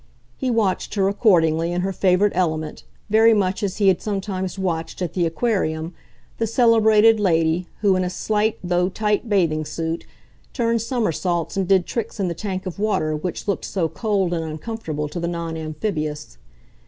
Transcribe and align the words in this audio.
He 0.35 0.49
watched 0.49 0.95
her, 0.95 1.07
accordingly, 1.07 1.71
in 1.71 1.81
her 1.81 1.93
favourite 1.93 2.33
element, 2.35 2.85
very 3.11 3.35
much 3.35 3.61
as 3.61 3.77
he 3.77 3.87
had 3.87 4.01
sometimes 4.01 4.57
watched, 4.57 4.99
at 4.99 5.13
the 5.13 5.27
Aquarium, 5.27 5.93
the 6.39 6.47
celebrated 6.47 7.19
lady 7.19 7.67
who, 7.81 7.95
in 7.95 8.03
a 8.03 8.09
slight, 8.09 8.57
though 8.63 8.89
tight, 8.89 9.29
bathing 9.29 9.63
suit, 9.63 10.07
turned 10.53 10.81
somersaults 10.81 11.55
and 11.55 11.67
did 11.67 11.85
tricks 11.85 12.19
in 12.19 12.29
the 12.29 12.33
tank 12.33 12.65
of 12.65 12.79
water 12.79 13.15
which 13.15 13.47
looked 13.47 13.65
so 13.65 13.87
cold 13.87 14.33
and 14.33 14.43
uncomfortable 14.43 15.07
to 15.07 15.19
the 15.19 15.27
non 15.27 15.55
amphibious. 15.55 16.39